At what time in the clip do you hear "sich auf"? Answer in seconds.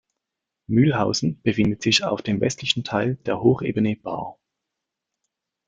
1.83-2.23